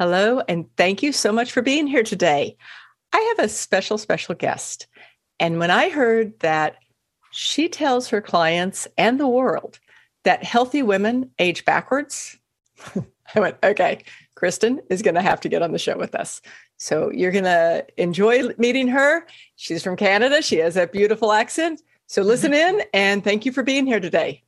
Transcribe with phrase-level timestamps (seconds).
[0.00, 2.56] Hello, and thank you so much for being here today.
[3.12, 4.86] I have a special, special guest.
[5.38, 6.76] And when I heard that
[7.32, 9.78] she tells her clients and the world
[10.24, 12.38] that healthy women age backwards,
[13.34, 14.02] I went, okay,
[14.36, 16.40] Kristen is going to have to get on the show with us.
[16.78, 19.26] So you're going to enjoy meeting her.
[19.56, 20.40] She's from Canada.
[20.40, 21.82] She has a beautiful accent.
[22.06, 24.44] So listen in and thank you for being here today.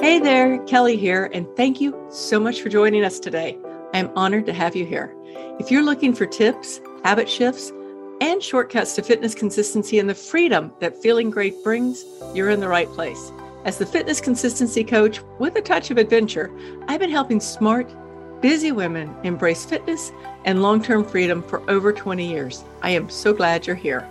[0.00, 3.58] Hey there, Kelly here, and thank you so much for joining us today.
[3.92, 5.12] I am honored to have you here.
[5.58, 7.72] If you're looking for tips, habit shifts,
[8.20, 12.68] and shortcuts to fitness consistency and the freedom that feeling great brings, you're in the
[12.68, 13.32] right place.
[13.64, 16.52] As the fitness consistency coach with a touch of adventure,
[16.86, 17.92] I've been helping smart,
[18.40, 20.12] busy women embrace fitness
[20.44, 22.62] and long term freedom for over 20 years.
[22.82, 24.08] I am so glad you're here.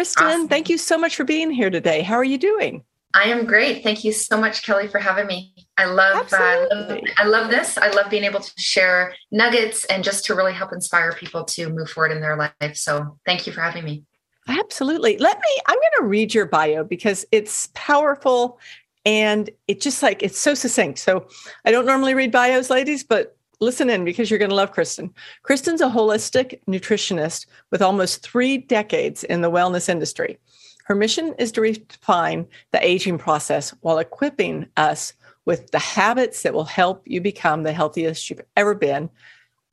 [0.00, 0.48] Kristen, awesome.
[0.48, 2.00] thank you so much for being here today.
[2.00, 2.84] How are you doing?
[3.14, 3.82] I am great.
[3.82, 5.52] Thank you so much, Kelly, for having me.
[5.76, 7.76] I love, uh, love, I love this.
[7.76, 11.68] I love being able to share nuggets and just to really help inspire people to
[11.68, 12.76] move forward in their life.
[12.76, 14.04] So, thank you for having me.
[14.48, 15.18] Absolutely.
[15.18, 15.62] Let me.
[15.66, 18.58] I'm going to read your bio because it's powerful
[19.04, 20.98] and it just like it's so succinct.
[20.98, 21.28] So,
[21.66, 25.12] I don't normally read bios, ladies, but listen in because you're going to love Kristen.
[25.42, 30.38] Kristen's a holistic nutritionist with almost three decades in the wellness industry.
[30.84, 35.12] Her mission is to redefine the aging process while equipping us
[35.44, 39.08] with the habits that will help you become the healthiest you've ever been,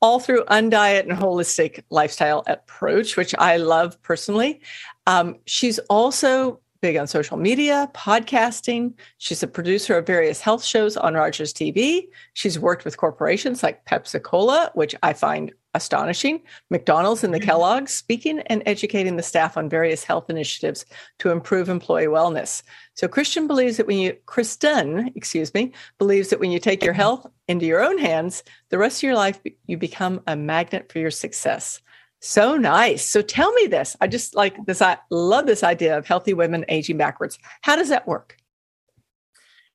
[0.00, 4.60] all through undiet and holistic lifestyle approach, which I love personally.
[5.06, 8.94] Um, she's also big on social media, podcasting.
[9.18, 12.08] She's a producer of various health shows on Rogers TV.
[12.34, 17.48] She's worked with corporations like Pepsi Cola, which I find astonishing, McDonald's and the mm-hmm.
[17.48, 20.86] Kellogg's, speaking and educating the staff on various health initiatives
[21.18, 22.62] to improve employee wellness.
[22.94, 26.94] So Christian believes that when you Kristen, excuse me, believes that when you take your
[26.94, 27.00] mm-hmm.
[27.00, 30.98] health into your own hands, the rest of your life you become a magnet for
[30.98, 31.80] your success.
[32.20, 33.04] So nice.
[33.04, 33.96] So tell me this.
[34.00, 34.82] I just like this.
[34.82, 37.38] I love this idea of healthy women aging backwards.
[37.62, 38.36] How does that work?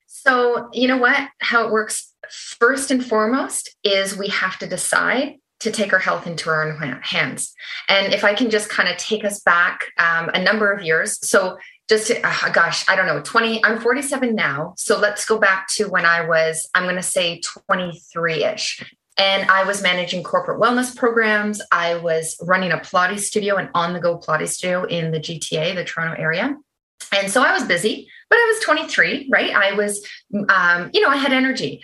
[0.06, 1.28] So, you know what?
[1.40, 6.26] How it works first and foremost is we have to decide to take our health
[6.26, 7.54] into our own hands.
[7.88, 11.18] And if I can just kind of take us back um, a number of years.
[11.26, 11.56] So,
[11.88, 14.72] just to, oh gosh, I don't know, 20, I'm 47 now.
[14.78, 18.94] So let's go back to when I was, I'm going to say 23 ish.
[19.16, 21.60] And I was managing corporate wellness programs.
[21.70, 25.74] I was running a Pilates studio, and on the go Pilates studio in the GTA,
[25.74, 26.56] the Toronto area.
[27.12, 29.54] And so I was busy, but I was 23, right?
[29.54, 30.04] I was,
[30.48, 31.82] um, you know, I had energy.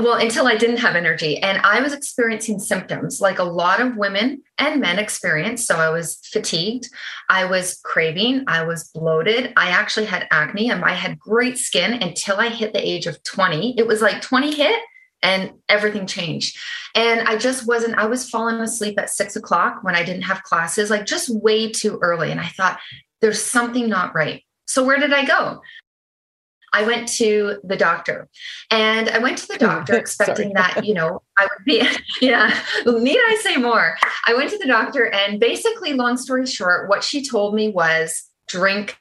[0.00, 1.38] Well, until I didn't have energy.
[1.38, 5.66] And I was experiencing symptoms like a lot of women and men experience.
[5.66, 6.88] So I was fatigued.
[7.28, 8.44] I was craving.
[8.46, 9.52] I was bloated.
[9.56, 13.22] I actually had acne and I had great skin until I hit the age of
[13.24, 13.78] 20.
[13.78, 14.80] It was like 20 hit
[15.22, 16.58] and everything changed.
[16.94, 20.42] And I just wasn't, I was falling asleep at six o'clock when I didn't have
[20.42, 22.30] classes, like just way too early.
[22.30, 22.78] And I thought,
[23.20, 24.44] there's something not right.
[24.66, 25.62] So where did I go?
[26.74, 28.28] I went to the doctor
[28.70, 31.86] and I went to the doctor expecting that, you know, I would be,
[32.20, 33.96] yeah, need I say more?
[34.26, 38.24] I went to the doctor and basically, long story short, what she told me was
[38.48, 38.96] drink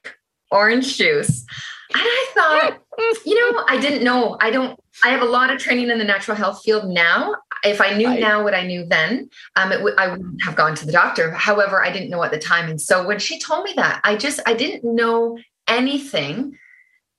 [0.52, 1.46] orange juice.
[1.94, 2.80] And I thought,
[3.26, 4.38] you know, I didn't know.
[4.40, 7.36] I don't, I have a lot of training in the natural health field now.
[7.64, 10.76] If I knew I, now what I knew then, um, w- I wouldn't have gone
[10.76, 11.32] to the doctor.
[11.32, 12.70] However, I didn't know at the time.
[12.70, 15.38] And so when she told me that, I just, I didn't know
[15.68, 16.58] anything.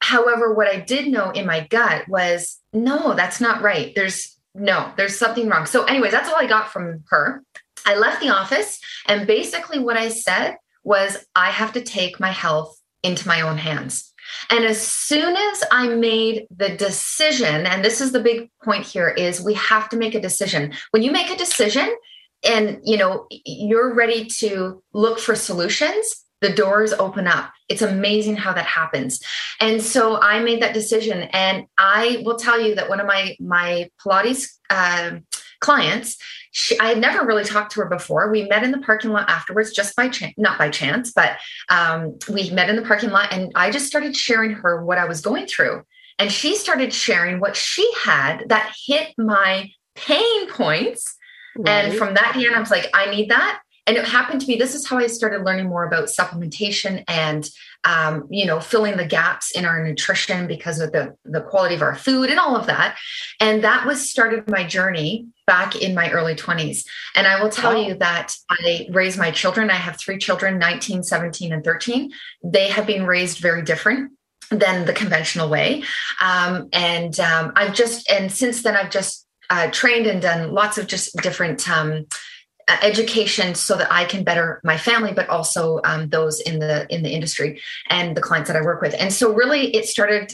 [0.00, 3.94] However, what I did know in my gut was, no, that's not right.
[3.94, 5.66] There's no, there's something wrong.
[5.66, 7.43] So, anyways, that's all I got from her.
[7.87, 12.31] I left the office, and basically what I said was, I have to take my
[12.31, 14.12] health into my own hands.
[14.50, 19.09] And as soon as I made the decision, and this is the big point here
[19.09, 20.72] is we have to make a decision.
[20.91, 21.94] When you make a decision
[22.44, 27.53] and you know you're ready to look for solutions, the doors open up.
[27.68, 29.21] It's amazing how that happens.
[29.60, 33.36] And so I made that decision and I will tell you that one of my
[33.41, 35.18] my Pilates uh,
[35.62, 36.18] clients
[36.53, 38.30] she, I had never really talked to her before.
[38.30, 41.38] We met in the parking lot afterwards, just by chance, not by chance, but
[41.70, 45.06] um, we met in the parking lot and I just started sharing her what I
[45.06, 45.82] was going through.
[46.18, 51.16] And she started sharing what she had that hit my pain points.
[51.56, 51.86] Right.
[51.86, 53.62] And from that day on, I was like, I need that.
[53.86, 57.48] and it happened to me this is how i started learning more about supplementation and
[57.84, 61.83] um, you know filling the gaps in our nutrition because of the the quality of
[61.83, 62.97] our food and all of that.
[63.41, 66.84] And that was started my journey back in my early 20s
[67.17, 69.71] and i will tell you that i raised my children.
[69.71, 72.13] I have three children 19 17 and 13
[72.45, 74.13] they have been raised very different
[74.51, 75.83] than the conventional way.
[76.21, 80.79] Um, and um, i've just and since then i've just uh, trained and done lots
[80.79, 82.07] of just different um,
[82.82, 87.03] education so that I can better my family, but also um, those in the in
[87.03, 88.94] the industry and the clients that I work with.
[88.98, 90.32] And so, really, it started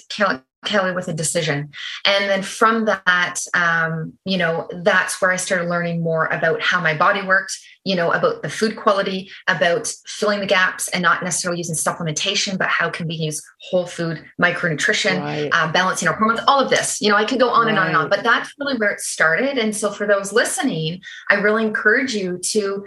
[0.64, 1.70] Kelly with a decision.
[2.05, 6.81] And then from that, um, you know, that's where I started learning more about how
[6.81, 11.22] my body worked, you know, about the food quality, about filling the gaps and not
[11.22, 13.40] necessarily using supplementation, but how can we use
[13.70, 15.49] whole food, micronutrition, right.
[15.52, 17.00] uh, balancing our hormones, all of this.
[17.00, 17.70] You know, I could go on right.
[17.70, 19.58] and on and on, but that's really where it started.
[19.58, 21.00] And so for those listening,
[21.31, 22.84] I really encourage you to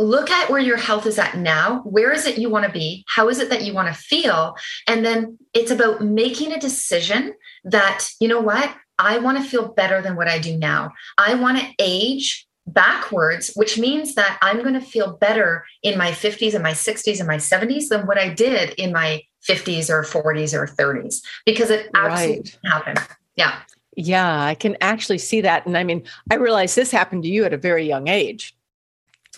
[0.00, 1.80] look at where your health is at now.
[1.82, 3.04] Where is it you want to be?
[3.06, 4.56] How is it that you want to feel?
[4.86, 8.74] And then it's about making a decision that, you know what?
[8.98, 10.92] I want to feel better than what I do now.
[11.18, 16.10] I want to age backwards, which means that I'm going to feel better in my
[16.10, 20.02] 50s and my 60s and my 70s than what I did in my 50s or
[20.02, 22.72] 40s or 30s because it absolutely right.
[22.72, 23.08] happened.
[23.36, 23.58] Yeah.
[23.96, 25.66] Yeah, I can actually see that.
[25.66, 28.54] And I mean, I realize this happened to you at a very young age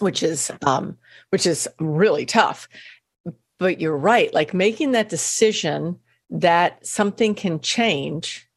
[0.03, 0.99] which is um,
[1.31, 2.69] which is really tough.
[3.59, 4.33] But you're right.
[4.35, 5.99] Like making that decision
[6.31, 8.49] that something can change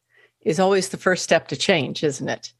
[0.42, 2.52] is always the first step to change, isn't it?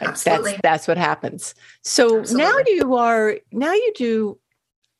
[0.00, 0.52] Absolutely.
[0.52, 1.54] That's that's what happens.
[1.82, 2.44] So Absolutely.
[2.44, 4.38] now you are now you do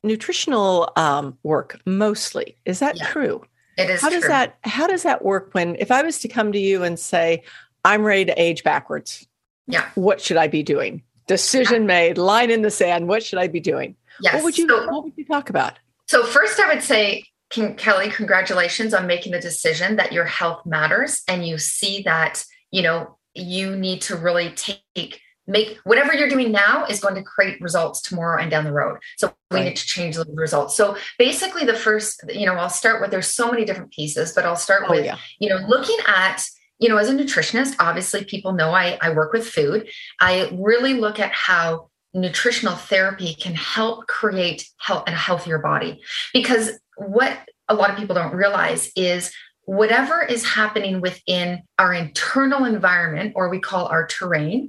[0.02, 2.56] nutritional um, work mostly.
[2.64, 3.42] Is that yeah, true?
[3.78, 4.00] It is.
[4.00, 5.50] How does that How does that work?
[5.52, 7.42] When if I was to come to you and say,
[7.84, 9.26] "I'm ready to age backwards,"
[9.66, 11.02] yeah, what should I be doing?
[11.26, 13.08] Decision made, line in the sand.
[13.08, 13.96] What should I be doing?
[14.20, 14.34] Yes.
[14.34, 15.78] What would you so, What would you talk about?
[16.06, 20.64] So first, I would say, can, Kelly, congratulations on making the decision that your health
[20.66, 26.28] matters, and you see that you know you need to really take make whatever you're
[26.28, 28.98] doing now is going to create results tomorrow and down the road.
[29.16, 29.64] So we right.
[29.66, 30.76] need to change the results.
[30.76, 34.44] So basically, the first, you know, I'll start with there's so many different pieces, but
[34.44, 35.18] I'll start oh, with yeah.
[35.38, 36.44] you know looking at
[36.82, 39.88] you know, as a nutritionist, obviously people know I, I work with food.
[40.18, 46.00] I really look at how nutritional therapy can help create health, a healthier body.
[46.34, 47.38] Because what
[47.68, 49.32] a lot of people don't realize is
[49.64, 54.68] whatever is happening within our internal environment, or we call our terrain,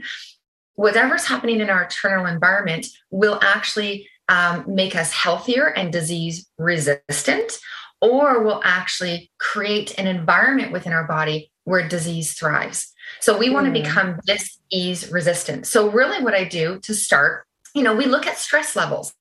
[0.75, 7.57] whatever's happening in our internal environment will actually um, make us healthier and disease resistant,
[8.04, 12.94] or will actually create an environment within our body where disease thrives.
[13.19, 15.68] So we want to become disease resistant.
[15.68, 19.13] So really what I do to start, you know, we look at stress levels.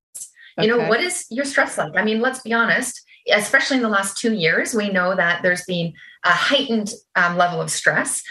[0.59, 0.67] Okay.
[0.67, 1.97] You know, what is your stress like?
[1.97, 3.01] I mean, let's be honest,
[3.31, 5.95] especially in the last two years, we know that there's been
[6.25, 8.23] a heightened um, level of stress.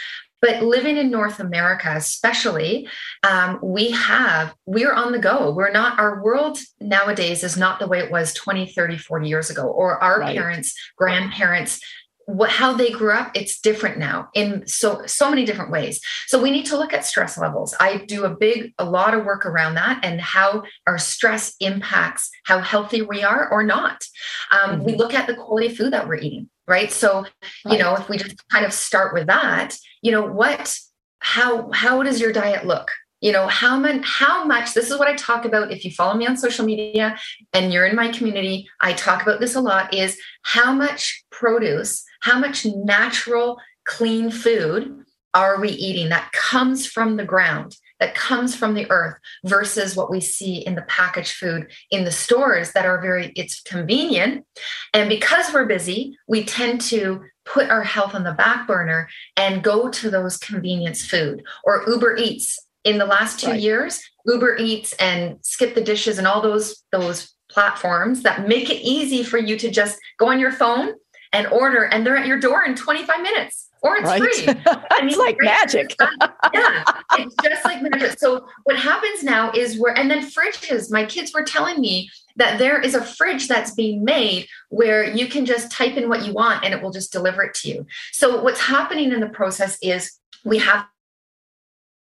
[0.42, 2.88] But living in North America, especially,
[3.22, 5.52] um, we have, we're on the go.
[5.52, 9.50] We're not, our world nowadays is not the way it was 20, 30, 40 years
[9.50, 10.36] ago, or our right.
[10.36, 11.80] parents, grandparents,
[12.26, 16.00] what how they grew up it's different now in so so many different ways.
[16.26, 17.74] So we need to look at stress levels.
[17.80, 22.30] I do a big a lot of work around that and how our stress impacts
[22.44, 24.04] how healthy we are or not.
[24.52, 24.84] Um, mm-hmm.
[24.84, 26.92] we look at the quality of food that we're eating right?
[26.92, 27.22] So
[27.64, 27.72] right.
[27.72, 30.78] you know if we just kind of start with that you know what
[31.20, 32.90] how how does your diet look?
[33.20, 36.14] You know how much how much this is what i talk about if you follow
[36.14, 37.16] me on social media
[37.52, 42.04] and you're in my community i talk about this a lot is how much produce
[42.22, 48.54] how much natural clean food are we eating that comes from the ground that comes
[48.56, 52.84] from the earth versus what we see in the packaged food in the stores that
[52.84, 54.44] are very it's convenient
[54.92, 59.62] and because we're busy we tend to put our health on the back burner and
[59.62, 63.60] go to those convenience food or uber eats in the last two right.
[63.60, 68.80] years uber eats and skip the dishes and all those those platforms that make it
[68.82, 70.94] easy for you to just go on your phone
[71.32, 74.22] and order and they're at your door in 25 minutes or it's right.
[74.22, 74.46] free.
[74.90, 75.96] I mean, like magic.
[76.54, 76.84] yeah,
[77.18, 78.18] it's just like magic.
[78.18, 80.90] So what happens now is where, and then fridges.
[80.90, 85.26] My kids were telling me that there is a fridge that's being made where you
[85.26, 87.86] can just type in what you want and it will just deliver it to you.
[88.12, 90.86] So what's happening in the process is we have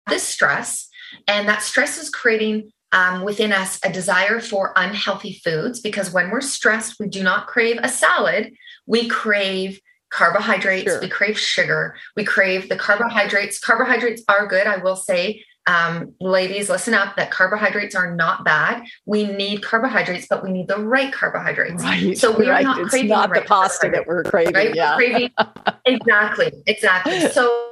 [0.07, 0.87] this stress,
[1.27, 6.29] and that stress is creating um, within us a desire for unhealthy foods because when
[6.29, 8.53] we're stressed, we do not crave a salad.
[8.87, 9.79] We crave
[10.09, 11.01] carbohydrates, sure.
[11.01, 13.59] we crave sugar, we crave the carbohydrates.
[13.59, 15.43] Carbohydrates are good, I will say.
[15.67, 18.85] um, ladies, listen up that carbohydrates are not bad.
[19.05, 21.83] We need carbohydrates, but we need the right carbohydrates.
[21.83, 22.17] Right.
[22.17, 22.63] So we're right.
[22.63, 24.53] not it's craving not the, right the pasta that we're craving.
[24.53, 24.73] Right?
[24.73, 24.95] Yeah.
[24.95, 25.31] We're craving,
[25.85, 26.51] exactly.
[26.65, 27.19] Exactly.
[27.31, 27.65] So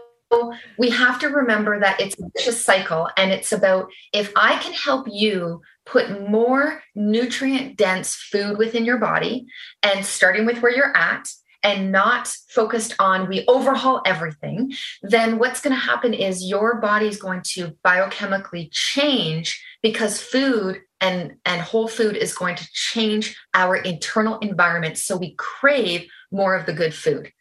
[0.77, 4.73] we have to remember that it's a vicious cycle and it's about if I can
[4.73, 9.45] help you put more nutrient dense food within your body
[9.83, 11.29] and starting with where you're at
[11.63, 17.07] and not focused on we overhaul everything, then what's going to happen is your body
[17.07, 23.35] is going to biochemically change because food and, and whole food is going to change
[23.53, 24.97] our internal environment.
[24.97, 27.31] So we crave more of the good food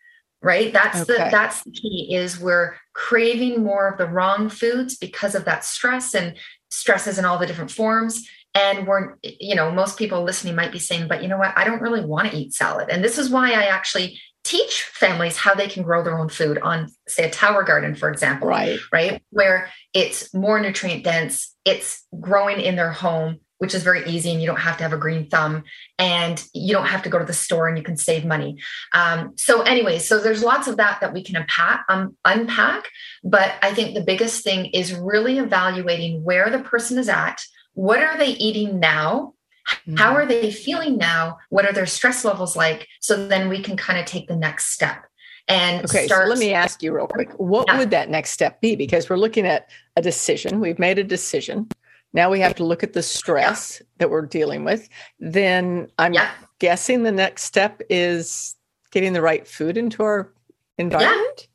[0.42, 1.24] right that's okay.
[1.24, 5.64] the that's the key is we're craving more of the wrong foods because of that
[5.64, 6.36] stress and
[6.74, 8.28] stresses in all the different forms.
[8.54, 11.52] And we're you know most people listening might be saying but you know what?
[11.56, 12.88] I don't really want to eat salad.
[12.88, 16.58] And this is why i actually teach families how they can grow their own food
[16.58, 18.78] on say a tower garden for example right.
[18.92, 19.22] right?
[19.30, 24.42] Where it's more nutrient dense it's growing in their home which is very easy and
[24.42, 25.64] you don't have to have a green thumb
[25.98, 28.58] and you don't have to go to the store and you can save money
[28.92, 32.84] um, so anyway so there's lots of that that we can unpack, um, unpack
[33.24, 37.40] but i think the biggest thing is really evaluating where the person is at
[37.72, 39.32] what are they eating now
[39.70, 39.96] mm-hmm.
[39.96, 43.78] how are they feeling now what are their stress levels like so then we can
[43.78, 45.06] kind of take the next step
[45.48, 47.78] and okay start- so let me ask you real quick what yeah.
[47.78, 51.66] would that next step be because we're looking at a decision we've made a decision
[52.14, 53.86] now we have to look at the stress yeah.
[53.98, 54.88] that we're dealing with.
[55.18, 56.30] Then I'm yeah.
[56.60, 58.54] guessing the next step is
[58.92, 60.32] getting the right food into our
[60.78, 61.48] environment.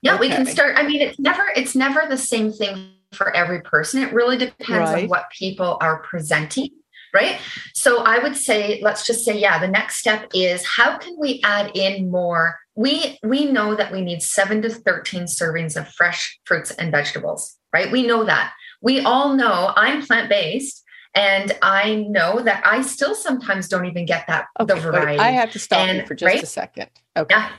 [0.00, 0.28] Yeah, yeah okay.
[0.28, 0.76] we can start.
[0.78, 4.02] I mean, it's never it's never the same thing for every person.
[4.02, 5.04] It really depends right.
[5.04, 6.70] on what people are presenting
[7.14, 7.38] right
[7.72, 11.40] so i would say let's just say yeah the next step is how can we
[11.44, 16.38] add in more we we know that we need 7 to 13 servings of fresh
[16.44, 20.82] fruits and vegetables right we know that we all know I'm plant based.
[21.14, 25.18] And I know that I still sometimes don't even get that okay, the variety.
[25.18, 26.42] I have to stop and, you for just right?
[26.42, 26.90] a second.
[27.16, 27.34] Okay.
[27.34, 27.52] Yeah.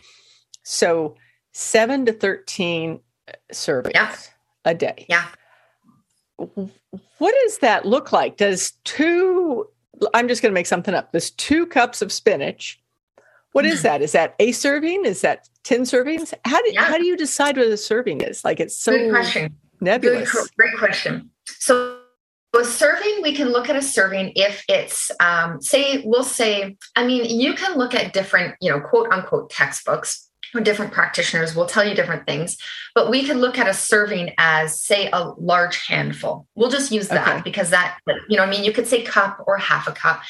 [0.61, 1.15] So
[1.53, 2.99] seven to 13
[3.51, 4.15] servings yeah.
[4.63, 5.07] a day.
[5.09, 5.25] Yeah.
[6.35, 8.37] What does that look like?
[8.37, 9.67] Does two,
[10.13, 11.11] I'm just going to make something up.
[11.11, 12.79] Does two cups of spinach,
[13.53, 13.83] What is mm-hmm.
[13.87, 14.01] that?
[14.03, 15.03] Is that a serving?
[15.03, 16.31] Is that 10 servings?
[16.45, 16.83] How do, yeah.
[16.83, 18.45] how do you decide what a serving is?
[18.45, 18.91] Like it's so.
[18.91, 20.31] Good question nebulous?
[20.31, 21.31] Good, great question.
[21.45, 21.97] So
[22.59, 27.05] a serving, we can look at a serving if it's, um, say, we'll say, I
[27.05, 30.26] mean, you can look at different, you know, quote unquote textbooks.
[30.63, 32.57] Different practitioners will tell you different things,
[32.95, 36.47] but we can look at a serving as, say, a large handful.
[36.55, 37.41] We'll just use that okay.
[37.43, 40.21] because that, you know, I mean, you could say cup or half a cup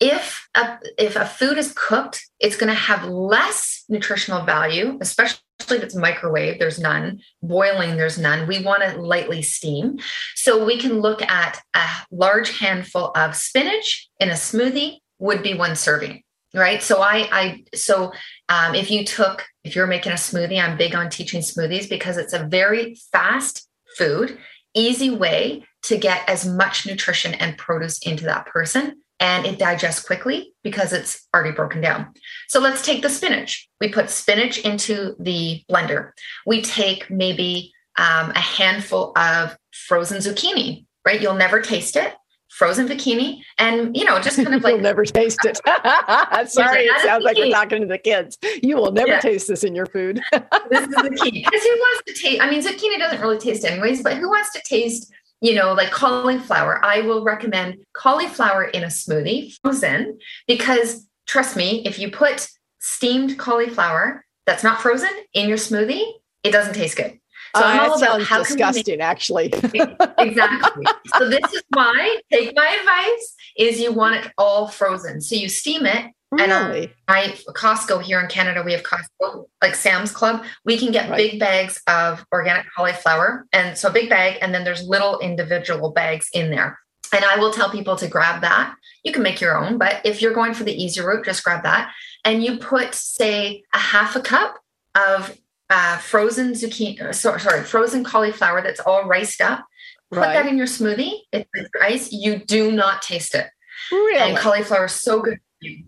[0.00, 5.38] if a, if a food is cooked, it's going to have less nutritional value, especially
[5.60, 7.20] if it's microwave, there's none.
[7.42, 8.46] Boiling, there's none.
[8.46, 9.98] We want to lightly steam.
[10.34, 15.54] So we can look at a large handful of spinach in a smoothie would be
[15.54, 16.22] one serving,
[16.54, 16.82] right?
[16.82, 18.12] So I, I so
[18.48, 22.16] um, if you took, if you're making a smoothie, I'm big on teaching smoothies because
[22.16, 23.68] it's a very fast
[23.98, 24.38] food,
[24.74, 30.04] easy way to get as much nutrition and produce into that person and it digests
[30.04, 32.12] quickly because it's already broken down.
[32.48, 33.68] So let's take the spinach.
[33.80, 36.10] We put spinach into the blender.
[36.46, 41.20] We take maybe um, a handful of frozen zucchini, right?
[41.20, 42.14] You'll never taste it.
[42.54, 45.56] Frozen zucchini, and you know, just kind of like you'll never taste it.
[46.48, 48.38] Sorry, it sounds like we're talking to the kids.
[48.62, 49.20] You will never yeah.
[49.20, 50.20] taste this in your food.
[50.70, 52.40] this is the key because who wants to taste?
[52.40, 55.90] I mean, zucchini doesn't really taste anyways, but who wants to taste you know, like
[55.90, 62.48] cauliflower, I will recommend cauliflower in a smoothie, frozen, because trust me, if you put
[62.78, 66.04] steamed cauliflower that's not frozen in your smoothie,
[66.44, 67.18] it doesn't taste good.
[67.56, 69.46] So uh, I'm all about how disgusting, make- actually.
[70.18, 70.86] exactly.
[71.18, 75.20] So this is why take my advice is you want it all frozen.
[75.20, 76.06] So you steam it
[76.38, 76.84] Really?
[76.84, 80.44] And I Costco here in Canada, we have Costco, like Sam's Club.
[80.64, 81.16] We can get right.
[81.16, 83.46] big bags of organic cauliflower.
[83.52, 86.78] And so big bag, and then there's little individual bags in there.
[87.12, 88.74] And I will tell people to grab that.
[89.04, 91.62] You can make your own, but if you're going for the easy route, just grab
[91.62, 91.92] that.
[92.24, 94.56] And you put, say, a half a cup
[94.96, 95.36] of
[95.74, 99.64] uh, frozen zucchini, uh, sorry, frozen cauliflower that's all riced up.
[100.10, 100.34] Put right.
[100.34, 101.20] that in your smoothie.
[101.32, 101.48] It's
[101.82, 102.12] ice.
[102.12, 103.48] You do not taste it.
[103.90, 104.18] Really?
[104.18, 105.38] And cauliflower is so good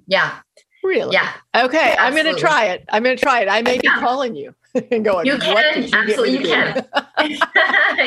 [0.07, 0.39] yeah.
[0.83, 1.13] Really?
[1.13, 1.33] Yeah.
[1.55, 1.95] Okay.
[1.95, 2.85] Yeah, I'm going to try it.
[2.89, 3.49] I'm going to try it.
[3.49, 4.55] I may be calling you
[4.91, 5.83] and going, you can.
[5.83, 6.87] You absolutely, you can.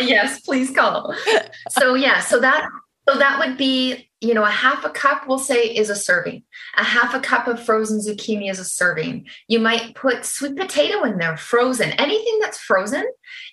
[0.08, 1.16] yes, please call.
[1.70, 2.20] So, yeah.
[2.20, 2.68] So that,
[3.10, 6.44] so that would be you know, a half a cup, we'll say, is a serving.
[6.76, 9.28] A half a cup of frozen zucchini is a serving.
[9.48, 11.92] You might put sweet potato in there, frozen.
[11.92, 13.06] Anything that's frozen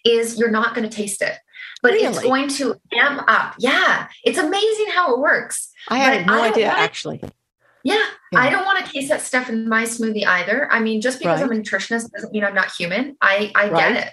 [0.05, 1.35] is you're not going to taste it,
[1.83, 2.07] but really?
[2.07, 3.55] it's going to amp up.
[3.59, 5.71] Yeah, it's amazing how it works.
[5.89, 7.23] I had no idea, actually.
[7.85, 10.69] Yeah, yeah, I don't want to taste that stuff in my smoothie either.
[10.73, 11.49] I mean, just because right.
[11.49, 13.17] I'm a nutritionist doesn't mean I'm not human.
[13.21, 13.95] I I right.
[13.95, 14.13] get it.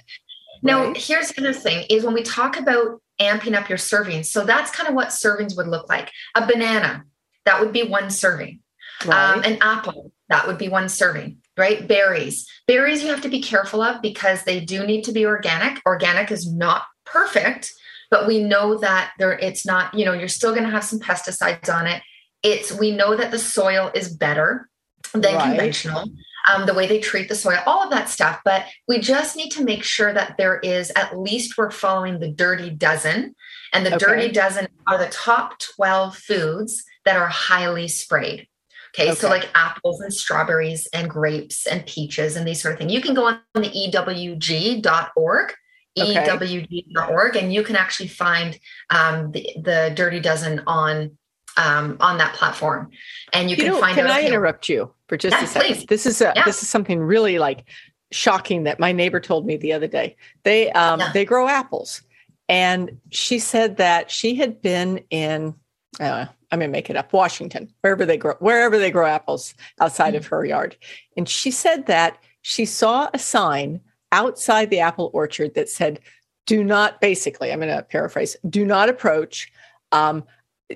[0.62, 0.98] Now, right.
[0.98, 4.26] here's the other thing: is when we talk about amping up your servings.
[4.26, 6.12] So that's kind of what servings would look like.
[6.36, 7.06] A banana,
[7.46, 8.60] that would be one serving.
[9.06, 9.34] Right.
[9.34, 11.88] Um, an apple, that would be one serving, right?
[11.88, 12.48] Berries.
[12.68, 15.82] Berries you have to be careful of because they do need to be organic.
[15.86, 17.74] Organic is not perfect,
[18.10, 21.00] but we know that there it's not, you know, you're still going to have some
[21.00, 22.02] pesticides on it.
[22.44, 24.70] It's we know that the soil is better
[25.14, 25.50] than right.
[25.50, 26.06] conventional
[26.52, 28.42] um, the way they treat the soil, all of that stuff.
[28.44, 32.30] But we just need to make sure that there is at least we're following the
[32.30, 33.36] dirty dozen.
[33.72, 34.06] And the okay.
[34.06, 38.48] dirty dozen are the top 12 foods that are highly sprayed.
[38.96, 42.80] Okay, okay, so like apples and strawberries and grapes and peaches and these sort of
[42.80, 42.94] things.
[42.94, 45.54] You can go on the ewg.org,
[46.00, 46.28] okay.
[46.28, 48.60] ewg.org, and you can actually find
[48.92, 51.18] um, the, the Dirty Dozen on
[51.58, 52.90] um, on that platform,
[53.32, 53.96] and you, you can know, find.
[53.96, 55.76] Can I interrupt you for just a second?
[55.76, 55.86] Please.
[55.86, 56.46] This is a, yeah.
[56.46, 57.66] this is something really like
[58.12, 60.16] shocking that my neighbor told me the other day.
[60.44, 61.12] They um, yeah.
[61.12, 62.02] they grow apples,
[62.50, 65.56] and she said that she had been in.
[66.00, 67.14] Uh, I'm gonna make it up.
[67.14, 70.18] Washington, wherever they grow, wherever they grow apples outside mm-hmm.
[70.18, 70.76] of her yard,
[71.18, 73.82] and she said that she saw a sign
[74.12, 76.00] outside the apple orchard that said,
[76.46, 78.36] "Do not." Basically, I'm going to paraphrase.
[78.50, 79.52] Do not approach.
[79.92, 80.24] Um,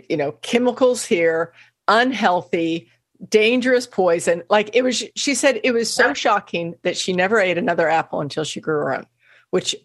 [0.10, 1.54] you know, chemicals here,
[1.88, 2.90] unhealthy,
[3.30, 4.44] dangerous poison.
[4.50, 8.22] Like it was, she said it was so shocking that she never ate another apple
[8.22, 9.06] until she grew her own,
[9.52, 9.76] which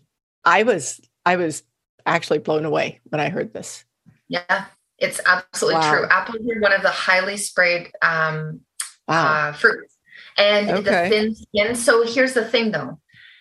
[0.45, 1.63] I was, I was
[2.05, 3.85] actually blown away when I heard this.
[4.29, 4.67] Yeah,
[4.99, 5.93] it's absolutely wow.
[5.93, 6.07] true.
[6.11, 8.61] Apples are one of the highly sprayed um,
[9.07, 9.49] wow.
[9.49, 9.97] uh, fruits.
[10.39, 10.83] And okay.
[10.83, 11.75] the thin skin.
[11.75, 12.99] So here's the thing though.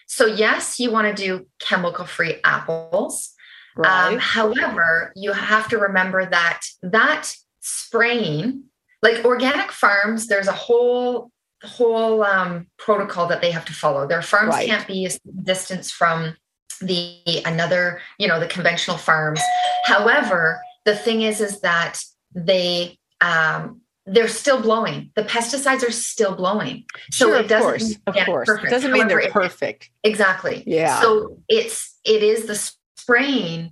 [0.07, 3.33] So, yes, you want to do chemical free apples.
[3.77, 4.13] Um, right.
[4.13, 8.63] Um, however, you have to remember that that spraying,
[9.01, 11.31] like organic farms, there's a whole
[11.63, 14.07] whole um, protocol that they have to follow.
[14.07, 14.67] Their farms right.
[14.67, 15.11] can't be a
[15.43, 16.35] distance from
[16.81, 19.41] the another, you know, the conventional farms.
[19.85, 21.99] However, the thing is, is that
[22.33, 25.11] they um, they're still blowing.
[25.15, 26.85] The pesticides are still blowing.
[27.11, 28.47] So sure, it doesn't course, of course.
[28.47, 28.67] Perfect.
[28.67, 29.91] It doesn't mean However, they're perfect.
[30.03, 30.63] It, exactly.
[30.65, 30.99] Yeah.
[31.01, 33.71] So it's it is the spraying,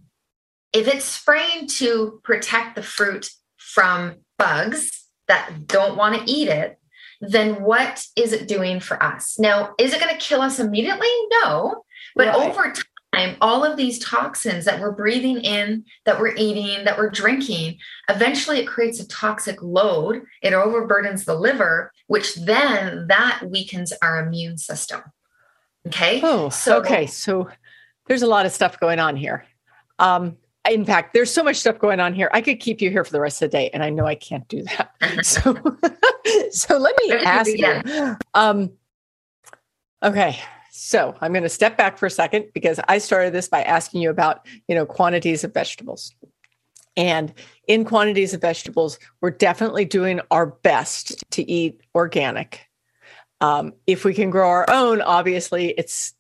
[0.73, 6.79] if it's spraying to protect the fruit from bugs that don't want to eat it,
[7.21, 9.37] then what is it doing for us?
[9.37, 11.09] Now, is it going to kill us immediately?
[11.43, 11.83] No.
[12.15, 12.49] But right.
[12.49, 12.73] over
[13.13, 17.77] time, all of these toxins that we're breathing in, that we're eating, that we're drinking,
[18.09, 20.23] eventually it creates a toxic load.
[20.41, 25.01] It overburdens the liver, which then that weakens our immune system.
[25.87, 26.21] Okay.
[26.23, 27.05] Oh, so okay.
[27.05, 27.49] So
[28.09, 29.45] there's a lot of stuff going on here.
[29.99, 30.35] Um,
[30.69, 32.29] in fact, there's so much stuff going on here.
[32.33, 34.15] I could keep you here for the rest of the day, and I know I
[34.15, 34.91] can't do that.
[35.25, 35.53] so,
[36.51, 38.17] so let me ask you.
[38.33, 38.71] Um,
[40.03, 40.39] okay,
[40.71, 44.01] so I'm going to step back for a second because I started this by asking
[44.01, 46.13] you about, you know, quantities of vegetables.
[46.97, 47.31] And
[47.67, 52.65] in quantities of vegetables, we're definitely doing our best to eat organic.
[53.39, 56.13] Um, if we can grow our own, obviously it's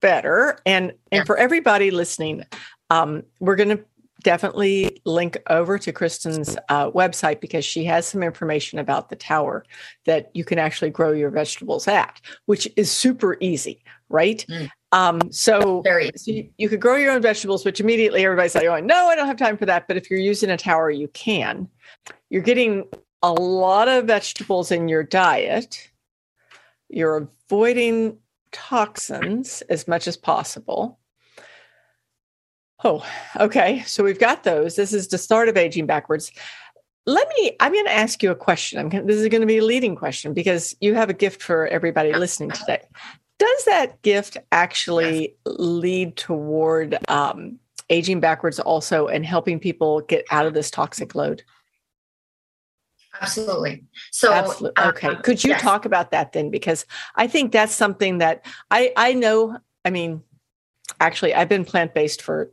[0.00, 0.58] better.
[0.66, 2.44] And and for everybody listening,
[2.90, 3.84] um, we're going to
[4.22, 9.64] definitely link over to Kristen's uh, website because she has some information about the tower
[10.06, 14.44] that you can actually grow your vegetables at, which is super easy, right?
[14.48, 14.70] Mm.
[14.90, 15.82] Um, so,
[16.16, 19.14] so you, you, could grow your own vegetables, which immediately everybody's like, oh, no, I
[19.14, 19.86] don't have time for that.
[19.86, 21.68] But if you're using a tower, you can.
[22.30, 22.88] You're getting
[23.22, 25.90] a lot of vegetables in your diet.
[26.88, 28.18] You're avoiding
[28.52, 30.98] toxins as much as possible.
[32.84, 33.04] Oh,
[33.38, 33.82] okay.
[33.86, 34.76] So we've got those.
[34.76, 36.30] This is the start of aging backwards.
[37.06, 38.78] Let me, I'm going to ask you a question.
[38.78, 41.66] I'm, this is going to be a leading question because you have a gift for
[41.66, 42.82] everybody listening today.
[43.38, 47.58] Does that gift actually lead toward um,
[47.88, 51.42] aging backwards also and helping people get out of this toxic load?
[53.20, 53.84] Absolutely.
[54.10, 54.76] So, Absolutely.
[54.76, 55.08] Uh, okay.
[55.08, 55.62] Um, Could you yes.
[55.62, 56.50] talk about that then?
[56.50, 59.58] Because I think that's something that I I know.
[59.84, 60.22] I mean,
[61.00, 62.52] actually, I've been plant based for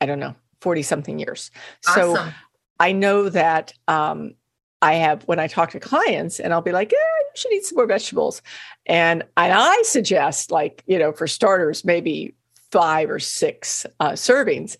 [0.00, 1.50] I don't know forty something years.
[1.88, 2.16] Awesome.
[2.16, 2.32] So
[2.78, 4.34] I know that um,
[4.82, 7.66] I have when I talk to clients, and I'll be like, "Yeah, you should eat
[7.66, 8.42] some more vegetables,"
[8.86, 12.34] and and I suggest like you know for starters maybe
[12.70, 14.76] five or six uh, servings.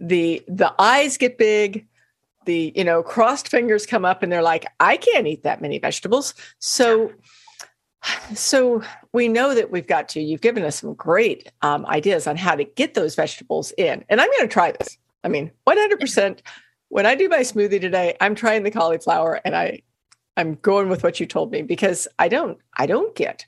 [0.00, 1.86] The the eyes get big
[2.44, 5.78] the you know crossed fingers come up and they're like i can't eat that many
[5.78, 7.12] vegetables so
[8.34, 12.36] so we know that we've got to you've given us some great um, ideas on
[12.36, 16.40] how to get those vegetables in and i'm going to try this i mean 100%
[16.88, 19.80] when i do my smoothie today i'm trying the cauliflower and i
[20.36, 23.44] i'm going with what you told me because i don't i don't get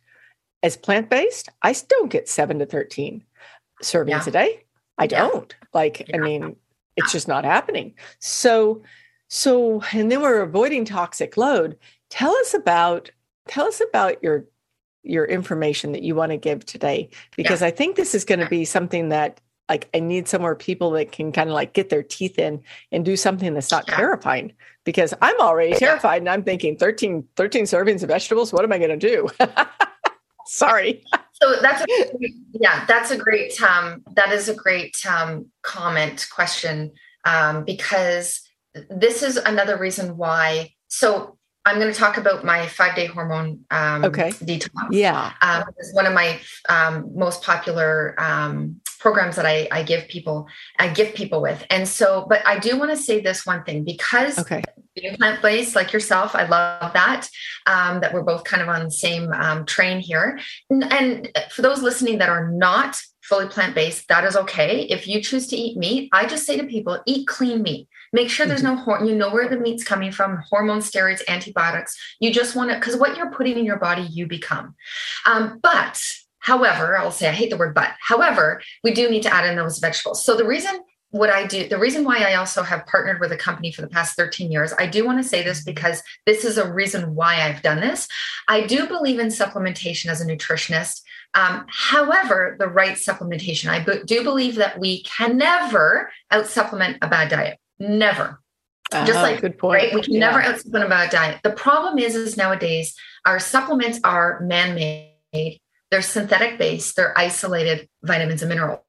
[0.62, 3.24] as plant-based i don't get 7 to 13
[3.82, 4.24] servings yeah.
[4.26, 4.64] a day
[4.98, 5.68] i don't yeah.
[5.72, 6.16] like yeah.
[6.16, 6.56] i mean
[6.96, 8.82] it's just not happening so
[9.34, 11.78] so, and then we're avoiding toxic load.
[12.10, 13.10] Tell us about
[13.48, 14.44] tell us about your
[15.04, 17.68] your information that you want to give today because yeah.
[17.68, 21.12] I think this is going to be something that like I need somewhere people that
[21.12, 23.96] can kind of like get their teeth in and do something that's not yeah.
[23.96, 24.52] terrifying
[24.84, 28.76] because I'm already terrified and I'm thinking 13 13 servings of vegetables what am I
[28.76, 29.28] going to do?
[30.46, 31.04] Sorry.
[31.42, 31.86] So that's a,
[32.52, 36.92] yeah, that's a great um that is a great um comment question
[37.24, 38.40] um because
[38.88, 40.72] this is another reason why.
[40.88, 44.30] So I'm going to talk about my five day hormone um, okay.
[44.30, 44.70] detox.
[44.90, 45.32] Yeah.
[45.42, 50.48] Um, it's one of my um, most popular um, programs that I, I, give people,
[50.80, 51.64] I give people with.
[51.70, 54.64] And so, but I do want to say this one thing because okay.
[54.94, 57.28] Being plant based like yourself, I love that,
[57.66, 60.38] um, that we're both kind of on the same um, train here.
[60.70, 64.82] And, and for those listening that are not fully plant based, that is okay.
[64.82, 67.88] If you choose to eat meat, I just say to people, eat clean meat.
[68.12, 68.76] Make sure there's mm-hmm.
[68.76, 69.08] no hormone.
[69.08, 71.96] You know where the meat's coming from: hormone, steroids, antibiotics.
[72.20, 74.74] You just want to because what you're putting in your body, you become.
[75.24, 75.98] Um, but
[76.40, 77.92] however, I'll say I hate the word but.
[78.06, 80.22] However, we do need to add in those vegetables.
[80.24, 80.80] So the reason
[81.12, 83.88] what I do, the reason why I also have partnered with a company for the
[83.88, 85.70] past 13 years, I do want to say this mm-hmm.
[85.70, 88.08] because this is a reason why I've done this.
[88.48, 91.02] I do believe in supplementation as a nutritionist.
[91.34, 96.96] Um, however, the right supplementation, I b- do believe that we can never out supplement
[97.02, 97.58] a bad diet.
[97.78, 98.40] Never.
[98.90, 99.82] Uh-huh, Just like good point.
[99.82, 99.94] Right?
[99.94, 100.20] We can yeah.
[100.20, 101.40] never out supplement a bad diet.
[101.42, 102.94] The problem is, is nowadays
[103.26, 105.60] our supplements are man-made.
[105.90, 106.96] They're synthetic based.
[106.96, 108.80] They're isolated vitamins and minerals.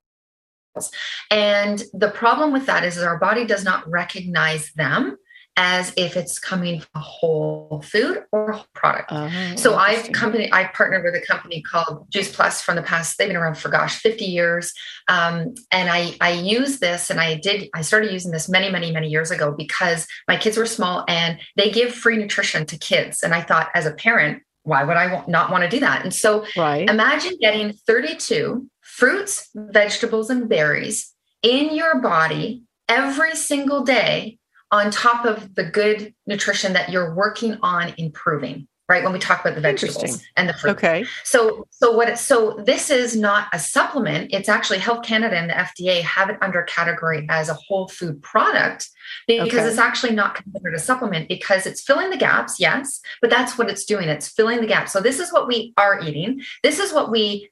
[1.29, 5.17] And the problem with that is, is our body does not recognize them
[5.55, 9.11] as if it's coming from a whole food or a whole product.
[9.11, 13.17] Uh, so I've company I partnered with a company called Juice Plus from the past.
[13.17, 14.73] They've been around for gosh, 50 years.
[15.07, 18.91] Um, and I I use this and I did I started using this many, many,
[18.91, 23.21] many years ago because my kids were small and they give free nutrition to kids.
[23.21, 26.03] And I thought as a parent, why would I not want to do that?
[26.03, 26.89] And so right.
[26.89, 34.39] imagine getting 32 fruits, vegetables, and berries in your body every single day
[34.71, 39.41] on top of the good nutrition that you're working on improving right when we talk
[39.41, 40.71] about the vegetables and the fruit.
[40.71, 41.05] Okay.
[41.23, 45.49] So so what it, so this is not a supplement it's actually health canada and
[45.49, 48.89] the fda have it under category as a whole food product
[49.27, 49.67] because okay.
[49.67, 53.69] it's actually not considered a supplement because it's filling the gaps yes but that's what
[53.69, 56.93] it's doing it's filling the gaps so this is what we are eating this is
[56.93, 57.49] what we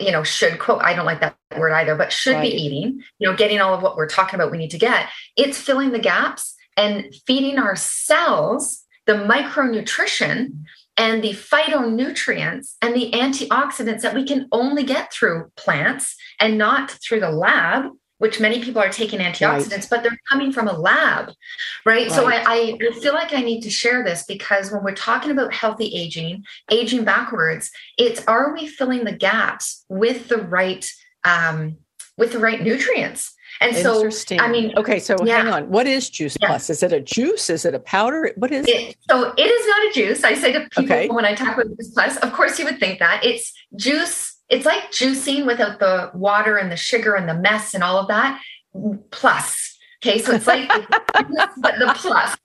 [0.00, 2.50] you know should quote i don't like that word either but should right.
[2.50, 5.08] be eating you know getting all of what we're talking about we need to get.
[5.36, 8.79] It's filling the gaps and feeding our cells
[9.10, 10.52] the micronutrition
[10.96, 16.92] and the phytonutrients and the antioxidants that we can only get through plants and not
[16.92, 19.86] through the lab which many people are taking antioxidants right.
[19.90, 21.32] but they're coming from a lab
[21.84, 22.12] right, right.
[22.12, 25.52] so I, I feel like i need to share this because when we're talking about
[25.52, 30.88] healthy aging aging backwards it's are we filling the gaps with the right
[31.24, 31.78] um,
[32.16, 35.42] with the right nutrients and so, I mean, okay, so yeah.
[35.42, 35.68] hang on.
[35.68, 36.48] What is Juice yeah.
[36.48, 36.70] Plus?
[36.70, 37.50] Is it a juice?
[37.50, 38.32] Is it a powder?
[38.36, 38.96] What is it, it?
[39.10, 40.24] So it is not a juice.
[40.24, 41.08] I say to people okay.
[41.08, 44.38] when I talk about Juice Plus, of course you would think that it's juice.
[44.48, 48.08] It's like juicing without the water and the sugar and the mess and all of
[48.08, 48.40] that.
[49.10, 50.66] Plus, okay, so it's like
[51.12, 52.36] the plus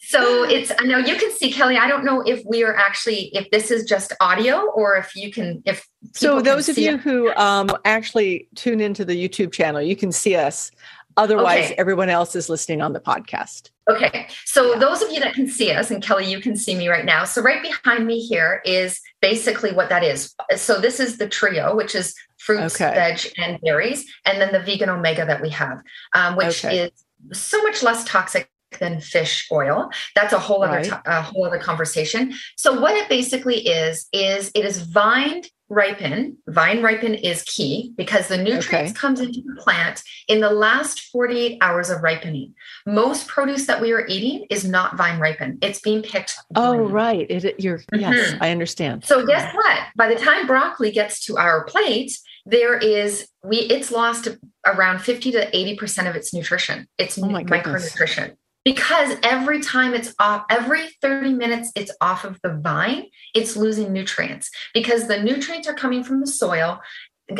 [0.00, 3.34] so it's i know you can see kelly i don't know if we are actually
[3.34, 7.00] if this is just audio or if you can if so those of you it.
[7.00, 10.70] who um, actually tune into the youtube channel you can see us
[11.16, 11.74] otherwise okay.
[11.78, 14.78] everyone else is listening on the podcast okay so yeah.
[14.78, 17.24] those of you that can see us and kelly you can see me right now
[17.24, 21.74] so right behind me here is basically what that is so this is the trio
[21.74, 22.94] which is fruits okay.
[22.94, 25.82] veg and berries and then the vegan omega that we have
[26.14, 26.78] um, which okay.
[26.78, 26.90] is
[27.32, 29.90] so much less toxic than fish oil.
[30.14, 30.90] That's a whole right.
[30.90, 32.34] other a whole other conversation.
[32.56, 36.36] So what it basically is is it is vine ripen.
[36.46, 38.92] Vine ripen is key because the nutrients okay.
[38.92, 42.54] comes into the plant in the last 48 hours of ripening.
[42.86, 45.58] Most produce that we are eating is not vine ripen.
[45.62, 46.36] It's being picked.
[46.54, 47.28] Oh, right.
[47.28, 48.00] It, you're mm-hmm.
[48.00, 49.04] yes, I understand.
[49.04, 49.80] So guess what?
[49.96, 54.28] By the time broccoli gets to our plate, there is we it's lost
[54.64, 56.86] around 50 to 80 percent of its nutrition.
[56.96, 58.36] It's oh micronutrition.
[58.66, 63.92] Because every time it's off, every 30 minutes it's off of the vine, it's losing
[63.92, 66.80] nutrients because the nutrients are coming from the soil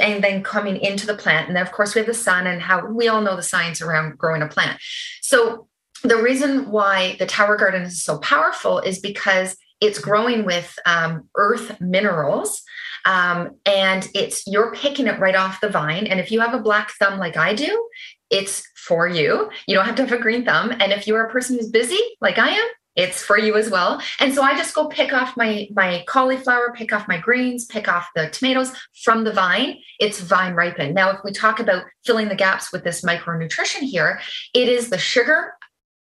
[0.01, 1.49] and then coming into the plant.
[1.49, 3.83] And then, of course, we have the sun and how we all know the science
[3.83, 4.81] around growing a plant.
[5.21, 5.67] So,
[6.05, 11.29] the reason why the tower garden is so powerful is because it's growing with um,
[11.35, 12.63] earth minerals
[13.05, 16.61] um, and it's you're picking it right off the vine and if you have a
[16.61, 17.89] black thumb like i do
[18.31, 21.31] it's for you you don't have to have a green thumb and if you're a
[21.31, 24.75] person who's busy like i am it's for you as well and so i just
[24.75, 28.73] go pick off my my cauliflower pick off my greens pick off the tomatoes
[29.05, 32.85] from the vine it's vine ripened now if we talk about filling the gaps with
[32.85, 34.21] this micronutrition here
[34.55, 35.53] it is the sugar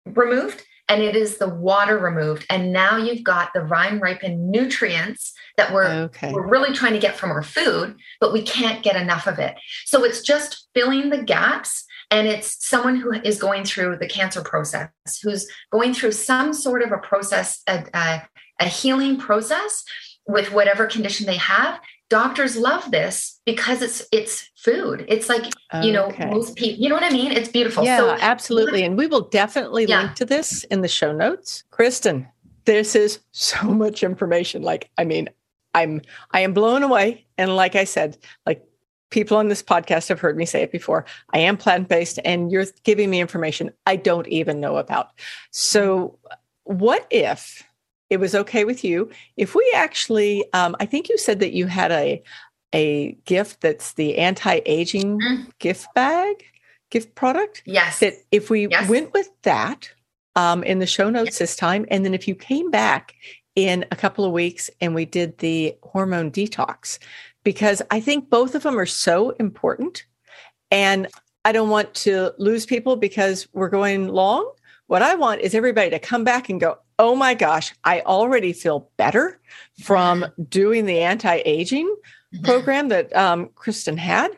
[0.06, 2.46] removed and it is the water removed.
[2.48, 6.32] And now you've got the vine ripened nutrients that we're, okay.
[6.32, 9.54] we're really trying to get from our food, but we can't get enough of it.
[9.84, 11.84] So it's just filling the gaps.
[12.10, 14.90] And it's someone who is going through the cancer process,
[15.22, 18.22] who's going through some sort of a process, a, a,
[18.60, 19.84] a healing process
[20.26, 21.80] with whatever condition they have.
[22.10, 25.04] Doctors love this because it's it's food.
[25.08, 25.44] It's like
[25.82, 27.32] you know most people you know what i mean?
[27.32, 27.84] It's beautiful.
[27.84, 28.82] Yeah so, absolutely.
[28.82, 30.02] And we will definitely yeah.
[30.02, 31.64] link to this in the show notes.
[31.70, 32.26] Kristen
[32.64, 34.62] this is so much information.
[34.62, 35.28] Like i mean
[35.74, 37.26] i'm i am blown away.
[37.36, 38.16] And like i said
[38.46, 38.64] like
[39.10, 42.66] people on this podcast have heard me say it before i am plant-based and you're
[42.84, 45.10] giving me information i don't even know about
[45.50, 46.18] so
[46.64, 47.62] what if
[48.10, 51.66] it was okay with you if we actually um, i think you said that you
[51.66, 52.22] had a
[52.74, 55.46] a gift that's the anti-aging mm.
[55.58, 56.44] gift bag
[56.90, 58.88] gift product yes that if we yes.
[58.88, 59.90] went with that
[60.36, 61.38] um, in the show notes yes.
[61.38, 63.14] this time and then if you came back
[63.56, 66.98] in a couple of weeks and we did the hormone detox
[67.44, 70.04] because i think both of them are so important
[70.70, 71.08] and
[71.44, 74.50] i don't want to lose people because we're going long
[74.88, 78.52] what I want is everybody to come back and go, oh my gosh, I already
[78.52, 79.38] feel better
[79.82, 81.86] from doing the anti aging
[82.34, 82.44] mm-hmm.
[82.44, 84.36] program that um, Kristen had.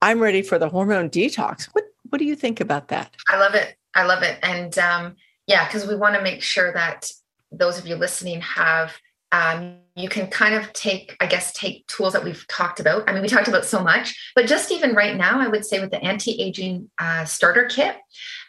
[0.00, 1.66] I'm ready for the hormone detox.
[1.72, 3.14] What What do you think about that?
[3.28, 3.76] I love it.
[3.94, 4.38] I love it.
[4.42, 5.16] And um,
[5.48, 7.10] yeah, because we want to make sure that
[7.50, 8.96] those of you listening have
[9.32, 13.08] um, you can kind of take i guess take tools that we've talked about.
[13.08, 15.80] I mean we talked about so much but just even right now i would say
[15.80, 17.96] with the anti-aging uh, starter kit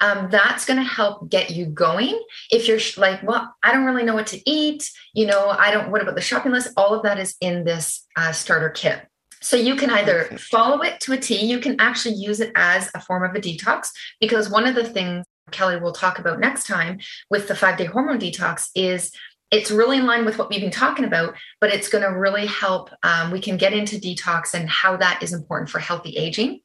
[0.01, 2.19] um, that's going to help get you going.
[2.51, 5.91] If you're like well i don't really know what to eat you know i don't
[5.91, 6.69] what about the shopping list?
[6.77, 9.01] All of that is in this uh, starter kit.
[9.41, 12.89] So you can either follow it to a T, you can actually use it as
[12.93, 13.87] a form of a detox
[14.19, 17.85] because one of the things Kelly will talk about next time with the five day
[17.85, 19.11] hormone detox is
[19.51, 22.45] it's really in line with what we've been talking about, but it's going to really
[22.45, 22.91] help.
[23.01, 26.59] Um, we can get into detox and how that is important for healthy aging.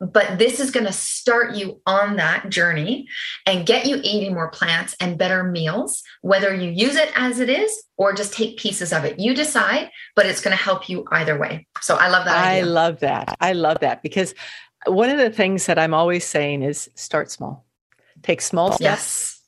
[0.00, 3.06] But this is going to start you on that journey
[3.46, 7.48] and get you eating more plants and better meals, whether you use it as it
[7.48, 9.20] is or just take pieces of it.
[9.20, 11.68] You decide, but it's going to help you either way.
[11.80, 12.36] So I love that.
[12.36, 12.66] I idea.
[12.66, 13.36] love that.
[13.40, 14.34] I love that because
[14.86, 17.64] one of the things that I'm always saying is start small,
[18.22, 18.80] take small steps.
[18.80, 19.40] Yes.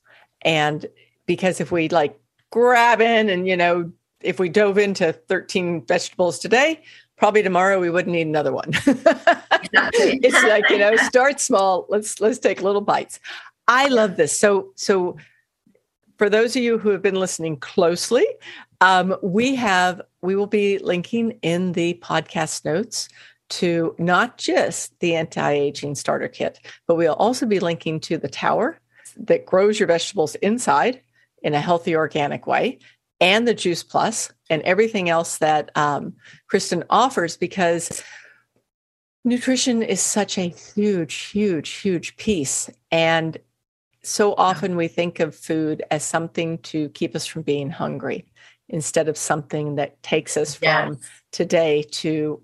[0.43, 0.87] And
[1.27, 2.19] because if we like
[2.51, 6.83] grabbing and you know if we dove into 13 vegetables today
[7.17, 8.71] probably tomorrow we wouldn't need another one.
[9.73, 11.87] It's like you know start small.
[11.89, 13.19] Let's let's take little bites.
[13.67, 14.39] I love this.
[14.39, 15.17] So so
[16.19, 18.27] for those of you who have been listening closely
[18.81, 23.09] um, we have we will be linking in the podcast notes
[23.49, 28.79] to not just the anti-aging starter kit but we'll also be linking to the tower
[29.17, 31.01] that grows your vegetables inside
[31.47, 32.79] in a healthy organic way
[33.21, 36.13] and the juice plus and everything else that um,
[36.49, 38.03] kristen offers because
[39.27, 42.71] nutrition is such a huge huge huge piece.
[42.91, 43.37] And
[44.03, 48.25] so often we think of food as something to keep us from being hungry
[48.69, 50.87] instead of something that takes us yes.
[50.87, 50.99] from
[51.33, 52.41] today to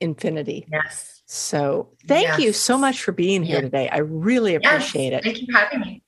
[0.00, 0.66] infinity.
[0.70, 1.22] Yes.
[1.26, 2.40] So thank yes.
[2.40, 3.64] you so much for being here yes.
[3.64, 3.88] today.
[3.88, 5.24] I really appreciate it.
[5.24, 6.01] Thank you for having me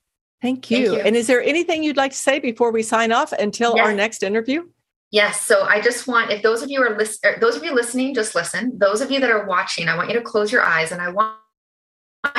[0.44, 0.76] Thank you.
[0.76, 1.00] Thank you.
[1.07, 3.87] And is there anything you'd like to say before we sign off until yes.
[3.87, 4.68] our next interview?
[5.11, 5.40] Yes.
[5.40, 8.14] So I just want, if those of you are listening, er, those of you listening,
[8.14, 8.78] just listen.
[8.78, 11.09] Those of you that are watching, I want you to close your eyes and I
[11.09, 11.38] want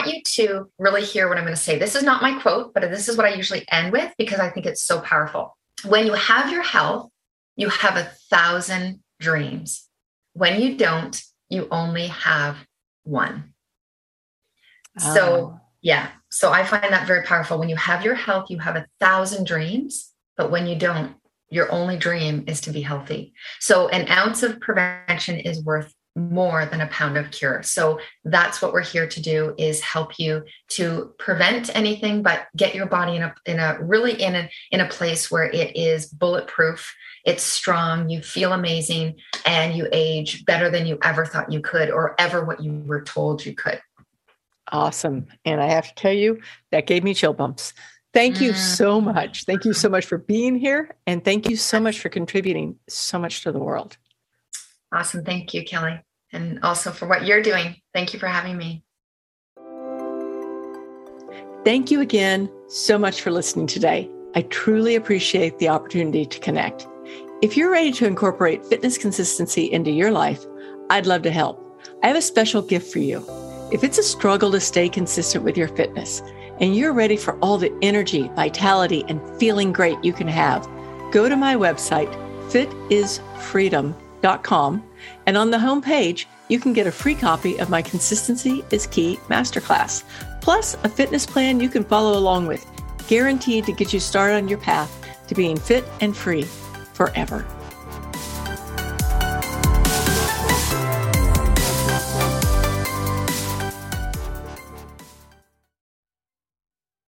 [0.06, 1.80] you to really hear what I'm going to say.
[1.80, 4.52] This is not my quote, but this is what I usually end with because I
[4.52, 5.58] think it's so powerful.
[5.84, 7.10] When you have your health,
[7.56, 9.90] you have a thousand dreams.
[10.34, 12.58] When you don't, you only have
[13.04, 13.56] one.
[15.02, 15.14] Oh.
[15.16, 15.65] So, ah.
[15.86, 17.60] Yeah, so I find that very powerful.
[17.60, 21.14] When you have your health, you have a thousand dreams, but when you don't,
[21.52, 23.34] your only dream is to be healthy.
[23.60, 27.62] So an ounce of prevention is worth more than a pound of cure.
[27.62, 32.74] So that's what we're here to do is help you to prevent anything, but get
[32.74, 36.08] your body in a in a really in a in a place where it is
[36.08, 36.96] bulletproof,
[37.26, 41.92] it's strong, you feel amazing, and you age better than you ever thought you could
[41.92, 43.80] or ever what you were told you could.
[44.72, 45.28] Awesome.
[45.46, 46.40] And I have to tell you,
[46.72, 47.74] that gave me chill bumps.
[48.14, 49.14] Thank you so mm.
[49.14, 49.44] much.
[49.44, 50.96] Thank you so much for being here.
[51.06, 53.98] And thank you so much for contributing so much to the world.
[54.94, 55.26] Awesome.
[55.26, 56.00] Thank you, Kelly.
[56.32, 57.76] And also for what you're doing.
[57.94, 58.84] Thank you for having me.
[61.66, 64.10] Thank you again so much for listening today.
[64.34, 66.88] I truly appreciate the opportunity to connect.
[67.42, 70.46] If you're ready to incorporate fitness consistency into your life,
[70.90, 71.62] I'd love to help.
[72.02, 73.26] I have a special gift for you.
[73.72, 76.22] If it's a struggle to stay consistent with your fitness
[76.60, 80.70] and you're ready for all the energy, vitality, and feeling great you can have,
[81.12, 82.14] go to my website,
[82.52, 84.84] fitisfreedom.com,
[85.26, 89.18] and on the homepage, you can get a free copy of my Consistency is Key
[89.30, 90.04] Masterclass,
[90.42, 92.64] plus a fitness plan you can follow along with,
[93.08, 96.44] guaranteed to get you started on your path to being fit and free
[96.94, 97.44] forever.